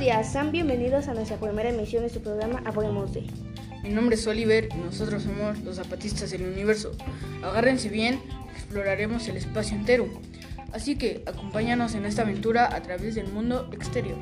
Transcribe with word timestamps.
días, 0.00 0.32
sean 0.32 0.50
bienvenidos 0.50 1.08
a 1.08 1.14
nuestra 1.14 1.36
primera 1.36 1.68
emisión 1.68 2.02
de 2.02 2.08
su 2.08 2.22
programa 2.22 2.62
Hablemos 2.64 3.12
de. 3.12 3.22
Mi 3.82 3.90
nombre 3.90 4.14
es 4.14 4.26
Oliver 4.26 4.70
y 4.74 4.78
nosotros 4.78 5.24
somos 5.24 5.60
los 5.60 5.76
zapatistas 5.76 6.30
del 6.30 6.44
universo. 6.44 6.92
Agárrense 7.42 7.90
bien, 7.90 8.18
exploraremos 8.56 9.28
el 9.28 9.36
espacio 9.36 9.76
entero. 9.76 10.08
Así 10.72 10.96
que 10.96 11.22
acompáñanos 11.26 11.94
en 11.94 12.06
esta 12.06 12.22
aventura 12.22 12.74
a 12.74 12.80
través 12.82 13.14
del 13.14 13.28
mundo 13.28 13.68
exterior. 13.74 14.16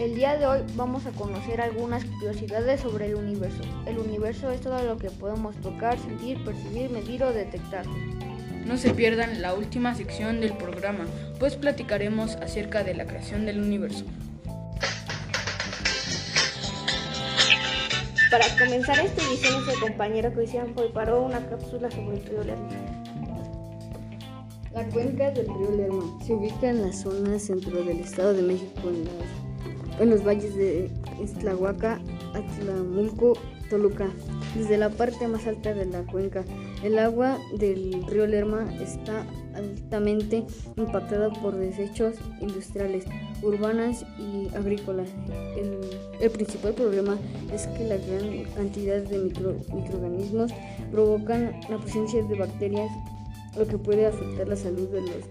El 0.00 0.16
día 0.16 0.36
de 0.36 0.46
hoy 0.46 0.60
vamos 0.74 1.06
a 1.06 1.12
conocer 1.12 1.60
algunas 1.60 2.04
curiosidades 2.04 2.80
sobre 2.80 3.06
el 3.06 3.14
universo. 3.14 3.62
El 3.86 3.98
universo 3.98 4.50
es 4.50 4.60
todo 4.60 4.82
lo 4.82 4.98
que 4.98 5.10
podemos 5.10 5.54
tocar, 5.60 6.00
sentir, 6.00 6.42
percibir, 6.44 6.90
medir 6.90 7.22
o 7.22 7.32
detectar. 7.32 7.86
No 8.66 8.76
se 8.76 8.92
pierdan 8.92 9.40
la 9.40 9.54
última 9.54 9.94
sección 9.94 10.40
del 10.40 10.54
programa, 10.54 11.06
pues 11.38 11.54
platicaremos 11.54 12.34
acerca 12.36 12.82
de 12.82 12.94
la 12.94 13.06
creación 13.06 13.46
del 13.46 13.60
universo. 13.60 14.04
Para 18.32 18.46
comenzar 18.58 18.98
esta 18.98 19.22
edición, 19.28 19.62
nuestro 19.62 19.88
compañero 19.88 20.32
Cristian 20.32 20.72
preparó 20.74 21.24
una 21.24 21.46
cápsula 21.50 21.90
sobre 21.90 22.16
el 22.16 22.24
río 22.24 22.42
Lerma. 22.42 22.68
La 24.72 24.88
cuenca 24.88 25.30
del 25.32 25.48
río 25.48 25.70
Lerma 25.76 26.18
se 26.24 26.32
ubica 26.32 26.70
en 26.70 26.80
la 26.80 26.94
zona 26.94 27.38
centro 27.38 27.84
del 27.84 28.00
Estado 28.00 28.32
de 28.32 28.40
México, 28.40 28.88
en, 28.88 30.02
en 30.02 30.08
los 30.08 30.24
valles 30.24 30.56
de 30.56 30.90
Iztlahuaca, 31.22 32.00
Atlamulco, 32.32 33.34
Toluca. 33.68 34.08
Desde 34.56 34.78
la 34.78 34.88
parte 34.88 35.28
más 35.28 35.46
alta 35.46 35.74
de 35.74 35.84
la 35.84 36.00
cuenca, 36.04 36.42
el 36.82 36.98
agua 36.98 37.38
del 37.58 38.02
río 38.06 38.26
Lerma 38.26 38.66
está 38.80 39.26
altamente 39.92 40.44
impactada 40.76 41.30
por 41.30 41.54
desechos 41.54 42.16
industriales, 42.40 43.04
urbanas 43.42 44.06
y 44.18 44.48
agrícolas. 44.54 45.08
El, 45.56 45.80
el 46.20 46.30
principal 46.30 46.72
problema 46.72 47.18
es 47.52 47.66
que 47.66 47.84
la 47.84 47.96
gran 47.96 48.44
cantidad 48.54 49.02
de 49.02 49.18
micro, 49.18 49.56
microorganismos 49.74 50.52
provocan 50.90 51.60
la 51.68 51.76
presencia 51.76 52.22
de 52.22 52.34
bacterias, 52.34 52.90
lo 53.56 53.66
que 53.66 53.76
puede 53.76 54.06
afectar 54.06 54.48
la 54.48 54.56
salud 54.56 54.88
de 54.88 55.02
los 55.02 55.24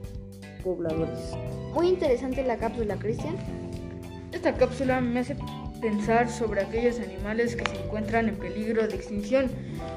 pobladores. 0.63 1.31
Muy 1.73 1.87
interesante 1.87 2.43
la 2.43 2.57
cápsula, 2.57 2.97
Cristian. 2.97 3.35
Esta 4.31 4.53
cápsula 4.53 5.01
me 5.01 5.21
hace 5.21 5.35
pensar 5.81 6.29
sobre 6.29 6.61
aquellos 6.61 6.99
animales 6.99 7.55
que 7.55 7.67
se 7.67 7.83
encuentran 7.83 8.29
en 8.29 8.35
peligro 8.35 8.87
de 8.87 8.95
extinción 8.95 9.49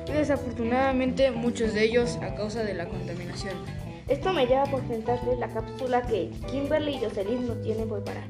y 0.08 0.12
desafortunadamente 0.12 1.30
muchos 1.30 1.74
de 1.74 1.84
ellos 1.84 2.18
a 2.22 2.34
causa 2.34 2.62
de 2.62 2.72
la 2.72 2.88
contaminación. 2.88 3.83
Esto 4.08 4.34
me 4.34 4.46
lleva 4.46 4.64
a 4.64 4.66
presentarles 4.66 5.38
la 5.38 5.48
cápsula 5.48 6.02
que 6.02 6.30
Kimberly 6.50 6.96
y 6.96 6.98
Jocelyn 6.98 7.46
no 7.46 7.54
tienen 7.54 7.88
preparada. 7.88 8.26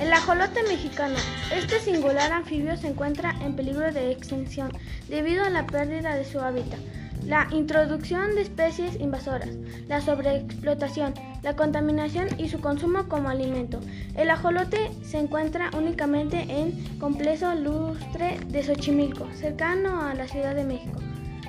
El 0.00 0.12
ajolote 0.12 0.62
mexicano. 0.62 1.16
Este 1.52 1.80
singular 1.80 2.30
anfibio 2.32 2.76
se 2.76 2.86
encuentra 2.86 3.34
en 3.42 3.56
peligro 3.56 3.92
de 3.92 4.12
extinción 4.12 4.70
debido 5.08 5.44
a 5.44 5.50
la 5.50 5.66
pérdida 5.66 6.14
de 6.14 6.24
su 6.24 6.38
hábitat, 6.38 6.78
la 7.24 7.48
introducción 7.50 8.34
de 8.34 8.42
especies 8.42 9.00
invasoras, 9.00 9.50
la 9.86 10.00
sobreexplotación, 10.00 11.14
la 11.42 11.56
contaminación 11.56 12.28
y 12.38 12.48
su 12.48 12.60
consumo 12.60 13.08
como 13.08 13.28
alimento. 13.28 13.80
El 14.16 14.30
ajolote 14.30 14.90
se 15.02 15.18
encuentra 15.18 15.70
únicamente 15.76 16.46
en 16.48 16.98
Complejo 16.98 17.54
Lustre 17.54 18.38
de 18.48 18.62
Xochimilco, 18.62 19.28
cercano 19.34 20.02
a 20.02 20.14
la 20.14 20.26
Ciudad 20.26 20.54
de 20.54 20.64
México. 20.64 20.98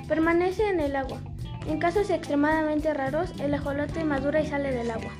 Permanece 0.08 0.68
en 0.70 0.80
el 0.80 0.96
agua. 0.96 1.20
En 1.68 1.80
casos 1.80 2.10
extremadamente 2.10 2.94
raros, 2.94 3.32
el 3.40 3.54
ajolote 3.54 4.04
madura 4.04 4.42
y 4.42 4.48
sale 4.48 4.72
del 4.72 4.92
agua. 4.92 5.12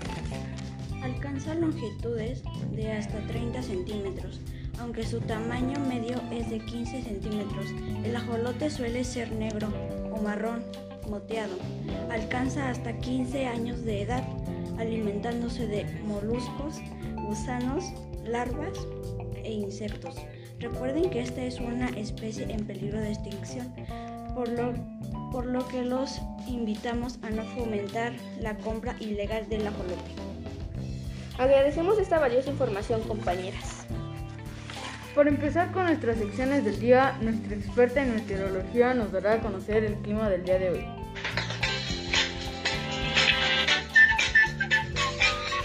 Alcanza 1.04 1.54
longitudes 1.56 2.44
de 2.72 2.92
hasta 2.92 3.20
30 3.28 3.62
centímetros, 3.62 4.42
aunque 4.80 5.06
su 5.06 5.20
tamaño 5.22 5.80
medio 5.80 6.22
es 6.32 6.50
de 6.50 6.60
15 6.60 7.04
centímetros. 7.04 7.66
El 8.04 8.16
ajolote 8.16 8.70
suele 8.70 9.04
ser 9.04 9.32
negro 9.32 9.68
o 10.12 10.22
marrón 10.22 10.64
moteado. 11.10 11.56
Alcanza 12.12 12.70
hasta 12.70 12.98
15 12.98 13.46
años 13.46 13.84
de 13.84 14.04
edad, 14.04 14.24
alimentándose 14.78 15.68
de 15.68 15.86
moluscos, 16.04 16.76
gusanos, 17.16 17.84
larvas 18.26 18.78
e 19.44 19.52
insectos. 19.52 20.16
Recuerden 20.60 21.10
que 21.10 21.22
esta 21.22 21.44
es 21.44 21.60
una 21.60 21.88
especie 21.90 22.52
en 22.52 22.66
peligro 22.66 23.00
de 23.00 23.12
extinción, 23.12 23.74
por 24.36 24.50
lo, 24.50 24.74
por 25.32 25.46
lo 25.46 25.68
que 25.68 25.84
los 25.84 26.22
invitamos 26.48 27.20
a 27.22 27.30
no 27.30 27.44
fomentar 27.44 28.14
la 28.40 28.58
compra 28.58 28.96
ilegal 29.00 29.48
del 29.50 29.68
ajolote. 29.68 30.12
Agradecemos 31.38 31.98
esta 31.98 32.20
valiosa 32.20 32.50
información, 32.50 33.02
compañeras. 33.04 33.89
Por 35.16 35.28
empezar 35.28 35.72
con 35.72 35.86
nuestras 35.86 36.18
secciones 36.18 36.64
del 36.64 36.80
día, 36.80 37.18
nuestra 37.22 37.56
experta 37.56 38.04
en 38.04 38.16
meteorología 38.16 38.94
nos 38.94 39.12
dará 39.12 39.34
a 39.34 39.40
conocer 39.40 39.84
el 39.84 39.96
clima 39.96 40.30
del 40.30 40.46
día 40.46 40.60
de 40.60 40.70
hoy. 40.70 40.86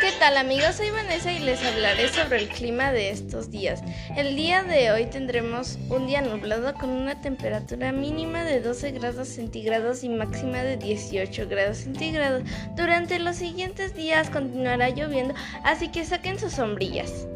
¿Qué 0.00 0.10
tal 0.18 0.38
amigos? 0.38 0.76
Soy 0.76 0.90
Vanessa 0.90 1.30
y 1.30 1.40
les 1.40 1.62
hablaré 1.62 2.08
sobre 2.08 2.38
el 2.38 2.48
clima 2.48 2.90
de 2.90 3.10
estos 3.10 3.50
días. 3.50 3.82
El 4.16 4.34
día 4.34 4.62
de 4.62 4.90
hoy 4.90 5.06
tendremos 5.06 5.78
un 5.90 6.06
día 6.06 6.22
nublado 6.22 6.72
con 6.74 6.88
una 6.88 7.20
temperatura 7.20 7.92
mínima 7.92 8.44
de 8.44 8.60
12 8.60 8.92
grados 8.92 9.28
centígrados 9.28 10.04
y 10.04 10.08
máxima 10.08 10.62
de 10.62 10.78
18 10.78 11.48
grados 11.48 11.78
centígrados. 11.78 12.42
Durante 12.76 13.18
los 13.18 13.36
siguientes 13.36 13.94
días 13.94 14.30
continuará 14.30 14.88
lloviendo, 14.88 15.34
así 15.64 15.88
que 15.88 16.04
saquen 16.04 16.38
sus 16.38 16.52
sombrillas. 16.54 17.26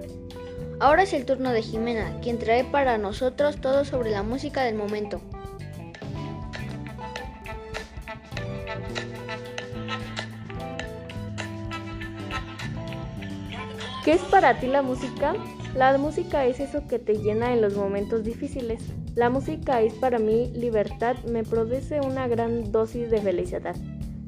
Ahora 0.80 1.02
es 1.02 1.12
el 1.12 1.24
turno 1.24 1.50
de 1.50 1.60
Jimena, 1.60 2.20
quien 2.22 2.38
trae 2.38 2.62
para 2.62 2.98
nosotros 2.98 3.56
todo 3.56 3.84
sobre 3.84 4.10
la 4.10 4.22
música 4.22 4.62
del 4.62 4.76
momento. 4.76 5.20
¿Qué 14.04 14.12
es 14.12 14.20
para 14.22 14.60
ti 14.60 14.68
la 14.68 14.82
música? 14.82 15.34
La 15.74 15.98
música 15.98 16.46
es 16.46 16.60
eso 16.60 16.86
que 16.86 17.00
te 17.00 17.14
llena 17.14 17.52
en 17.52 17.60
los 17.60 17.74
momentos 17.74 18.22
difíciles. 18.22 18.80
La 19.16 19.30
música 19.30 19.82
es 19.82 19.94
para 19.94 20.20
mí 20.20 20.52
libertad, 20.54 21.16
me 21.24 21.42
produce 21.42 22.00
una 22.00 22.28
gran 22.28 22.70
dosis 22.70 23.10
de 23.10 23.20
felicidad. 23.20 23.74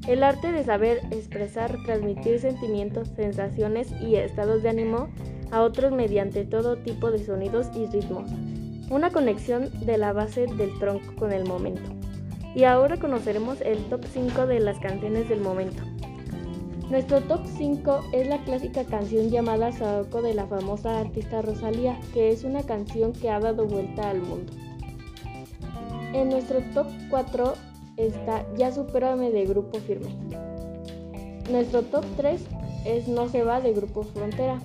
El 0.09 0.25
arte 0.25 0.51
de 0.51 0.65
saber 0.65 1.01
expresar, 1.13 1.77
transmitir 1.87 2.41
sentimientos, 2.41 3.09
sensaciones 3.15 3.93
y 4.01 4.17
estados 4.17 4.65
de 4.65 4.71
ánimo 4.71 5.09
a 5.51 5.63
otros 5.63 5.93
mediante 5.93 6.45
todo 6.45 6.77
tipo 6.77 7.11
de 7.11 7.25
sonidos 7.25 7.69
y 7.75 7.87
ritmos. 7.87 8.31
Una 8.91 9.11
conexión 9.11 9.71
de 9.85 9.99
la 9.99 10.13
base 10.13 10.47
del 10.47 10.79
tronco 10.79 11.15
con 11.17 11.33
el 11.33 11.45
momento. 11.45 11.83
Y 12.55 12.65
ahora 12.65 12.97
conoceremos 12.97 13.61
el 13.61 13.79
top 13.85 14.05
5 14.05 14.47
de 14.47 14.61
las 14.61 14.79
canciones 14.81 15.29
del 15.29 15.41
momento. 15.41 15.83
Nuestro 16.91 17.21
top 17.21 17.43
5 17.47 18.01
es 18.13 18.27
la 18.27 18.43
clásica 18.43 18.85
canción 18.85 19.31
llamada 19.31 19.71
Saoko 19.71 20.23
de 20.23 20.35
la 20.35 20.49
famosa 20.49 20.99
artista 20.99 21.41
Rosalía, 21.41 22.01
que 22.13 22.31
es 22.31 22.43
una 22.43 22.65
canción 22.65 23.13
que 23.13 23.31
ha 23.31 23.39
dado 23.39 23.65
vuelta 23.67 24.11
al 24.11 24.21
mundo. 24.21 24.53
En 26.13 26.31
nuestro 26.31 26.61
top 26.75 26.89
4 27.11 27.55
está 27.97 28.45
Ya 28.57 28.73
Supérame 28.73 29.31
de 29.31 29.47
Grupo 29.47 29.79
Firme. 29.79 30.11
Nuestro 31.49 31.83
top 31.83 32.05
3 32.17 32.41
es 32.85 33.07
No 33.07 33.29
se 33.29 33.45
va 33.45 33.61
de 33.61 33.73
Grupo 33.73 34.03
Frontera. 34.03 34.61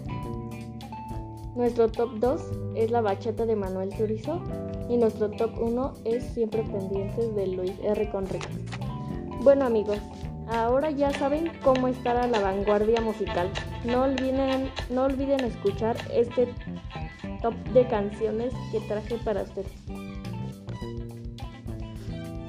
Nuestro 1.56 1.90
top 1.90 2.20
2 2.20 2.42
es 2.76 2.92
La 2.92 3.00
Bachata 3.00 3.46
de 3.46 3.56
Manuel 3.56 3.90
Turizo. 3.96 4.44
Y 4.90 4.98
nuestro 4.98 5.32
top 5.32 5.58
1 5.58 5.94
es 6.04 6.24
Siempre 6.34 6.64
Pendientes 6.64 7.34
de 7.34 7.48
Luis 7.48 7.72
R. 7.82 8.10
Conrique. 8.10 8.48
Bueno 9.42 9.66
amigos, 9.66 10.00
ahora 10.50 10.92
ya 10.92 11.12
saben 11.14 11.52
cómo 11.64 11.88
estar 11.88 12.18
a 12.18 12.28
la 12.28 12.42
vanguardia 12.42 13.00
musical. 13.00 13.50
No 13.86 14.04
olviden, 14.04 14.70
no 14.90 15.04
olviden 15.04 15.46
escuchar 15.46 15.96
este 16.14 16.54
top 17.42 17.56
de 17.74 17.88
canciones 17.88 18.54
que 18.72 18.82
traje 18.82 19.18
para 19.24 19.44
ustedes. 19.44 19.72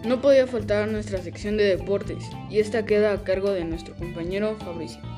No 0.04 0.20
podía 0.20 0.46
faltar 0.46 0.88
nuestra 0.88 1.22
sección 1.22 1.56
de 1.56 1.76
deportes 1.76 2.28
y 2.50 2.58
esta 2.58 2.84
queda 2.84 3.12
a 3.12 3.22
cargo 3.22 3.50
de 3.50 3.64
nuestro 3.64 3.94
compañero 3.94 4.56
Fabricio. 4.58 5.15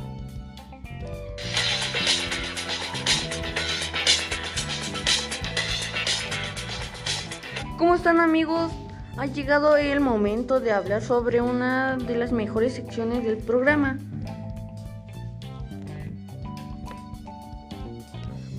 ¿Cómo 7.79 7.95
están 7.95 8.19
amigos? 8.19 8.73
Ha 9.17 9.27
llegado 9.27 9.77
el 9.77 10.01
momento 10.01 10.59
de 10.59 10.73
hablar 10.73 11.01
sobre 11.01 11.41
una 11.41 11.97
de 11.97 12.17
las 12.17 12.33
mejores 12.33 12.75
secciones 12.75 13.23
del 13.23 13.37
programa. 13.37 13.97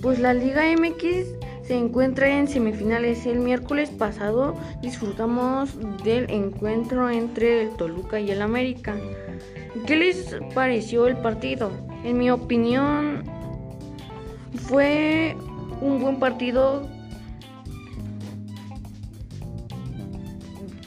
Pues 0.00 0.20
la 0.20 0.32
Liga 0.32 0.62
MX 0.74 1.66
se 1.66 1.76
encuentra 1.76 2.30
en 2.30 2.48
semifinales. 2.48 3.26
El 3.26 3.40
miércoles 3.40 3.90
pasado 3.90 4.56
disfrutamos 4.80 5.76
del 6.02 6.30
encuentro 6.30 7.10
entre 7.10 7.64
el 7.64 7.76
Toluca 7.76 8.20
y 8.20 8.30
el 8.30 8.40
América. 8.40 8.96
¿Qué 9.86 9.96
les 9.96 10.34
pareció 10.54 11.06
el 11.06 11.18
partido? 11.18 11.70
En 12.04 12.16
mi 12.16 12.30
opinión, 12.30 13.24
fue 14.66 15.36
un 15.82 16.00
buen 16.00 16.18
partido 16.18 16.88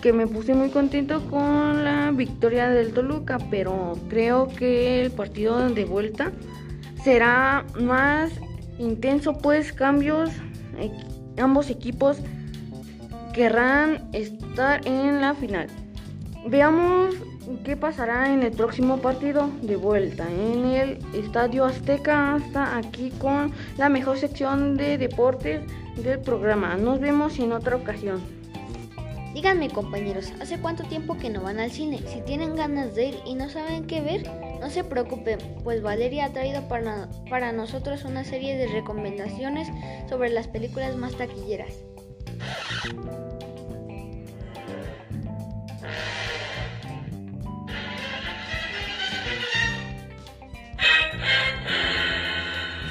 que 0.04 0.12
me 0.12 0.28
puse 0.28 0.54
muy 0.54 0.70
contento 0.70 1.22
con 1.30 1.86
la 1.86 2.12
victoria 2.12 2.70
del 2.70 2.92
Toluca, 2.92 3.38
pero 3.50 3.98
creo 4.10 4.50
que 4.50 5.02
el 5.02 5.12
partido 5.12 5.70
de 5.70 5.86
vuelta 5.86 6.34
será 7.02 7.66
más 7.80 8.34
intenso, 8.80 9.38
pues 9.38 9.72
cambios, 9.72 10.30
ambos 11.42 11.70
equipos 11.70 12.18
querrán 13.34 14.10
estar 14.12 14.86
en 14.86 15.22
la 15.22 15.36
final. 15.36 15.68
Veamos 16.48 17.16
qué 17.64 17.78
pasará 17.78 18.34
en 18.34 18.44
el 18.44 18.52
próximo 18.52 18.98
partido 18.98 19.52
de 19.62 19.78
vuelta 19.78 20.28
en 20.30 20.66
el 20.66 21.00
Estadio 21.14 21.64
Azteca 21.64 22.36
hasta 22.36 22.76
aquí 22.76 23.10
con 23.20 23.54
la 23.78 23.88
mejor 23.88 24.18
sección 24.18 24.76
de 24.76 24.98
deportes 24.98 25.62
del 25.96 26.20
programa. 26.20 26.76
Nos 26.76 27.00
vemos 27.00 27.40
en 27.40 27.54
otra 27.54 27.78
ocasión. 27.78 28.43
Díganme 29.34 29.70
compañeros, 29.70 30.32
¿hace 30.40 30.60
cuánto 30.60 30.84
tiempo 30.84 31.18
que 31.18 31.32
no 31.32 31.42
van 31.42 31.60
al 31.60 31.72
cine? 31.72 32.00
Si 32.06 32.22
tienen 32.22 32.56
ganas 32.56 32.94
de 32.94 33.08
ir 33.08 33.20
y 33.26 33.34
no 33.34 33.50
saben 33.50 33.88
qué 33.88 34.00
ver, 34.00 34.30
no 34.60 34.70
se 34.70 34.84
preocupen, 34.84 35.40
pues 35.64 35.82
Valeria 35.82 36.26
ha 36.26 36.34
traído 36.34 36.68
para, 36.68 37.10
para 37.32 37.52
nosotros 37.52 38.06
una 38.06 38.24
serie 38.24 38.56
de 38.56 38.68
recomendaciones 38.68 39.70
sobre 40.08 40.30
las 40.30 40.48
películas 40.48 40.96
más 40.98 41.16
taquilleras. 41.18 41.84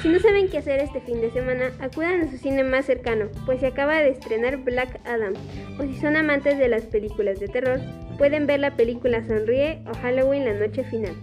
Si 0.03 0.09
no 0.09 0.19
saben 0.19 0.49
qué 0.49 0.57
hacer 0.57 0.81
este 0.81 0.99
fin 0.99 1.21
de 1.21 1.31
semana, 1.31 1.71
acudan 1.79 2.19
a 2.19 2.29
su 2.29 2.37
cine 2.37 2.61
más 2.65 2.85
cercano, 2.85 3.29
pues 3.45 3.61
se 3.61 3.67
acaba 3.67 3.99
de 3.99 4.09
estrenar 4.09 4.57
Black 4.57 4.99
Adam. 5.05 5.31
O 5.79 5.83
si 5.83 5.97
son 5.97 6.17
amantes 6.17 6.57
de 6.57 6.67
las 6.67 6.81
películas 6.81 7.39
de 7.39 7.47
terror, 7.47 7.79
pueden 8.17 8.45
ver 8.45 8.59
la 8.59 8.75
película 8.75 9.25
Sonríe 9.25 9.81
o 9.89 9.93
Halloween 9.95 10.43
la 10.43 10.55
noche 10.55 10.83
final. 10.83 11.15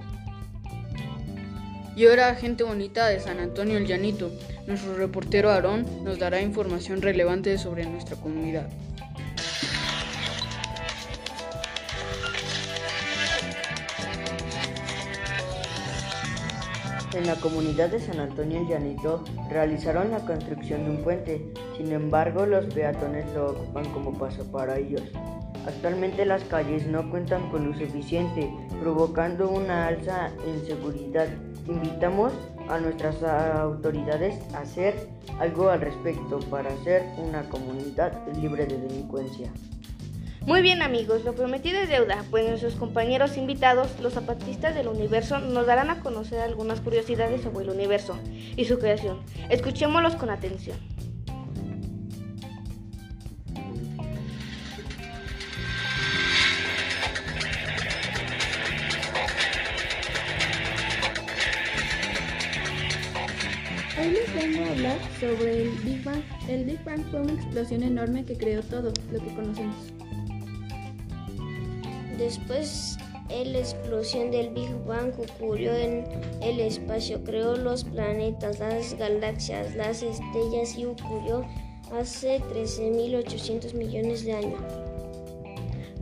Y 1.94 2.06
ahora, 2.06 2.35
gente 2.37 2.65
bonita 2.65 3.06
de 3.09 3.21
San 3.21 3.38
Antonio 3.38 3.77
el 3.77 3.87
Llanito, 3.87 4.31
nuestro 4.67 4.94
reportero 4.94 5.50
Aarón 5.50 5.85
nos 6.03 6.19
dará 6.19 6.41
información 6.41 7.03
relevante 7.03 7.59
sobre 7.59 7.85
nuestra 7.85 8.17
comunidad. 8.17 8.71
En 17.12 17.27
la 17.27 17.35
comunidad 17.35 17.89
de 17.89 17.99
San 17.99 18.21
Antonio 18.21 18.61
el 18.61 18.69
Llanito 18.69 19.25
realizaron 19.51 20.12
la 20.12 20.21
construcción 20.21 20.85
de 20.85 20.91
un 20.91 21.03
puente, 21.03 21.53
sin 21.77 21.91
embargo 21.91 22.47
los 22.47 22.67
peatones 22.67 23.27
lo 23.35 23.51
ocupan 23.51 23.85
como 23.87 24.17
paso 24.17 24.45
para 24.53 24.79
ellos. 24.79 25.03
Actualmente 25.67 26.25
las 26.25 26.45
calles 26.45 26.87
no 26.87 27.11
cuentan 27.11 27.51
con 27.51 27.67
luz 27.67 27.79
suficiente, 27.79 28.49
provocando 28.81 29.51
una 29.51 29.89
alza 29.89 30.31
en 30.47 30.65
seguridad. 30.65 31.27
Invitamos 31.67 32.33
a 32.69 32.79
nuestras 32.79 33.21
autoridades 33.25 34.37
a 34.55 34.61
hacer 34.61 35.09
algo 35.41 35.69
al 35.69 35.81
respecto 35.81 36.39
para 36.49 36.71
ser 36.85 37.03
una 37.19 37.43
comunidad 37.49 38.12
libre 38.37 38.67
de 38.67 38.79
delincuencia. 38.79 39.51
Muy 40.47 40.63
bien 40.63 40.81
amigos, 40.81 41.23
lo 41.25 41.35
prometido 41.35 41.79
es 41.81 41.91
deuda, 41.91 42.25
pues 42.31 42.49
nuestros 42.49 42.75
compañeros 42.75 43.37
invitados, 43.37 44.01
los 44.01 44.15
zapatistas 44.15 44.75
del 44.75 44.89
universo, 44.89 45.39
nos 45.39 45.67
darán 45.67 45.91
a 45.91 46.01
conocer 46.01 46.41
algunas 46.41 46.81
curiosidades 46.81 47.43
sobre 47.43 47.65
el 47.65 47.71
universo 47.71 48.19
y 48.57 48.65
su 48.65 48.79
creación. 48.79 49.21
Escuchémoslos 49.51 50.17
con 50.17 50.31
atención. 50.31 50.79
Hoy 64.01 64.11
les 64.13 64.35
vengo 64.35 64.65
a 64.65 64.71
hablar 64.71 64.99
sobre 65.21 65.63
el 65.63 65.69
Big 65.85 66.03
Bang. 66.03 66.23
El 66.49 66.65
Big 66.65 66.83
Bang 66.85 67.05
fue 67.11 67.21
una 67.21 67.35
explosión 67.35 67.83
enorme 67.83 68.25
que 68.25 68.39
creó 68.39 68.63
todo 68.63 68.93
lo 69.13 69.21
que 69.21 69.35
conocemos. 69.35 69.90
Después 72.21 72.99
la 73.31 73.59
explosión 73.59 74.31
del 74.31 74.51
Big 74.51 74.69
Bang 74.87 75.13
ocurrió 75.19 75.75
en 75.75 76.05
el 76.43 76.61
espacio, 76.61 77.25
creó 77.25 77.57
los 77.57 77.85
planetas, 77.85 78.59
las 78.59 78.95
galaxias, 78.99 79.75
las 79.75 80.03
estrellas 80.03 80.77
y 80.77 80.85
ocurrió 80.85 81.47
hace 81.99 82.41
13.800 82.41 83.73
millones 83.73 84.25
de 84.27 84.35
años. 84.35 84.61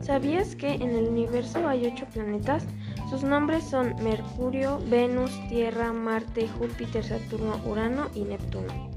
¿Sabías 0.01 0.57
que 0.57 0.73
en 0.73 0.89
el 0.89 1.07
universo 1.07 1.65
hay 1.65 1.85
ocho 1.85 2.05
planetas? 2.11 2.65
Sus 3.09 3.23
nombres 3.23 3.63
son 3.63 3.95
Mercurio, 4.03 4.79
Venus, 4.89 5.31
Tierra, 5.47 5.93
Marte, 5.93 6.49
Júpiter, 6.49 7.05
Saturno, 7.05 7.61
Urano 7.65 8.07
y 8.13 8.21
Neptuno. 8.21 8.91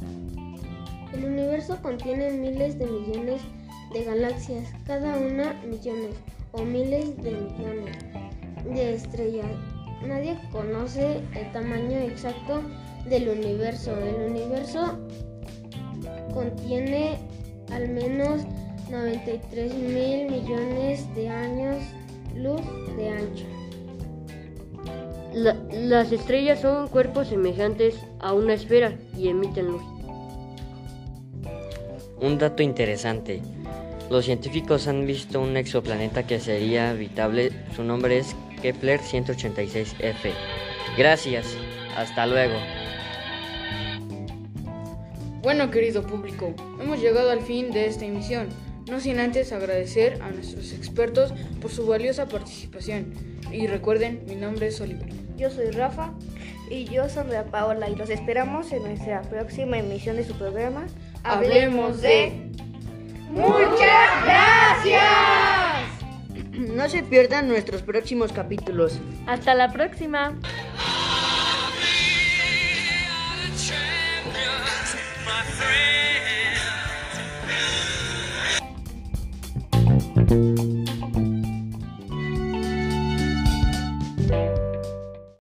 El 1.13 1.25
universo 1.27 1.79
contiene 1.83 2.33
miles 2.33 2.81
de 2.81 2.87
millones 2.87 3.43
de 3.93 4.03
galaxias, 4.03 4.73
cada 4.87 5.17
una 5.19 5.53
millones 5.65 6.17
o 6.53 6.63
miles 6.63 7.17
de 7.23 7.33
millones 7.33 7.97
de 8.65 8.95
estrellas. 8.95 9.51
Nadie 10.07 10.39
conoce 10.51 11.21
el 11.35 11.53
tamaño 11.53 11.99
exacto 11.99 12.63
del 13.09 13.29
universo. 13.29 13.93
El 13.99 14.31
universo 14.31 14.99
contiene 16.33 17.19
al 17.73 17.89
menos 17.89 18.43
93 18.91 19.75
mil 19.75 20.31
millones 20.31 21.15
de 21.15 21.29
años 21.29 21.79
luz 22.37 22.61
de 22.97 23.09
ancho. 23.09 23.47
las 25.33 26.13
estrellas 26.13 26.61
son 26.61 26.89
cuerpos 26.89 27.29
semejantes 27.29 27.97
a 28.21 28.35
una 28.35 28.55
esfera 28.55 28.93
y 29.17 29.29
emiten 29.29 29.67
luz. 29.67 29.83
Un 32.21 32.39
dato 32.39 32.63
interesante. 32.63 33.43
Los 34.11 34.27
científicos 34.27 34.89
han 34.89 35.07
visto 35.07 35.41
un 35.41 35.57
exoplaneta 35.57 36.27
que 36.27 36.39
sería 36.39 36.91
habitable. 36.91 37.51
Su 37.75 37.83
nombre 37.83 38.19
es 38.19 38.37
Kepler 38.61 39.01
186f. 39.01 40.33
Gracias. 40.97 41.47
Hasta 41.97 42.27
luego. 42.27 42.55
Bueno, 45.43 45.71
querido 45.71 46.07
público, 46.07 46.55
hemos 46.81 47.01
llegado 47.01 47.31
al 47.31 47.41
fin 47.41 47.73
de 47.73 47.87
esta 47.87 48.05
emisión. 48.05 48.49
No 48.89 49.01
sin 49.01 49.19
antes 49.19 49.53
agradecer 49.53 50.21
a 50.23 50.31
nuestros 50.31 50.73
expertos 50.73 51.35
por 51.61 51.71
su 51.71 51.87
valiosa 51.87 52.29
participación. 52.29 53.13
Y 53.51 53.67
recuerden, 53.67 54.23
mi 54.29 54.37
nombre 54.37 54.69
es 54.69 54.81
Oliver. 54.81 55.09
Yo 55.37 55.51
soy 55.51 55.71
Rafa. 55.71 56.13
Y 56.71 56.85
yo 56.85 57.09
soy 57.09 57.25
Paola 57.51 57.91
y 57.91 57.97
los 57.97 58.09
esperamos 58.09 58.73
en 58.73 58.85
nuestra 58.85 59.23
próxima 59.23 59.79
emisión 59.79 60.17
de 60.17 60.25
su 60.25 60.35
programa. 60.35 60.87
Hablemos 61.23 62.01
de... 62.01 62.52
Muchas 63.33 64.25
gracias. 64.25 65.03
No 66.73 66.89
se 66.89 67.03
pierdan 67.03 67.49
nuestros 67.49 67.83
próximos 67.83 68.33
capítulos. 68.33 69.01
Hasta 69.27 69.55
la 69.55 69.73
próxima. 69.73 70.35